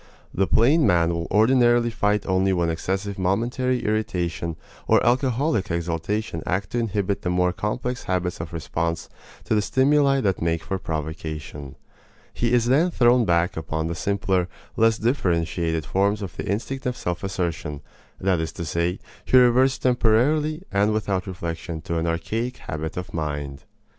The 0.33 0.47
plain 0.47 0.87
man 0.87 1.13
will 1.13 1.27
ordinarily 1.29 1.91
fight 1.91 2.25
only 2.25 2.53
when 2.53 2.71
excessive 2.71 3.19
momentary 3.19 3.85
irritation 3.85 4.55
or 4.87 5.05
alcoholic 5.05 5.69
exaltation 5.69 6.41
act 6.43 6.71
to 6.71 6.79
inhibit 6.79 7.21
the 7.21 7.29
more 7.29 7.53
complex 7.53 8.05
habits 8.05 8.39
of 8.41 8.51
response 8.51 9.09
to 9.43 9.53
the 9.53 9.61
stimuli 9.61 10.19
that 10.21 10.41
make 10.41 10.63
for 10.63 10.79
provocation. 10.79 11.75
He 12.33 12.51
is 12.51 12.65
then 12.65 12.89
thrown 12.89 13.25
back 13.25 13.55
upon 13.55 13.85
the 13.85 13.93
simpler, 13.93 14.47
less 14.75 14.97
differentiated 14.97 15.85
forms 15.85 16.23
of 16.23 16.35
the 16.35 16.47
instinct 16.49 16.87
of 16.87 16.97
self 16.97 17.23
assertion; 17.23 17.81
that 18.19 18.39
is 18.39 18.51
to 18.53 18.65
say, 18.65 18.97
he 19.23 19.37
reverts 19.37 19.77
temporarily 19.77 20.63
and 20.71 20.93
without 20.93 21.27
reflection 21.27 21.79
to 21.81 21.99
an 21.99 22.07
archaic 22.07 22.57
habit 22.57 22.97
of 22.97 23.13
mind. 23.13 23.65